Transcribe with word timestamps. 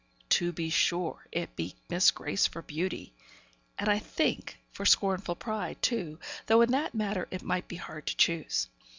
To 0.29 0.51
be 0.51 0.71
sure, 0.71 1.27
it 1.31 1.55
beat 1.55 1.75
Miss 1.87 2.09
Grace 2.09 2.47
for 2.47 2.63
beauty; 2.63 3.13
and, 3.77 3.87
I 3.87 3.99
think, 3.99 4.57
for 4.71 4.83
scornful 4.83 5.35
pride, 5.35 5.79
too, 5.83 6.17
though 6.47 6.61
in 6.63 6.71
that 6.71 6.95
matter 6.95 7.27
it 7.29 7.43
might 7.43 7.67
be 7.67 7.75
hard 7.75 8.07
to 8.07 8.17
choose. 8.17 8.65